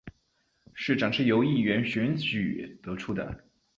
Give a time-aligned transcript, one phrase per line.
[0.73, 3.43] 市长是由议员选举得出的。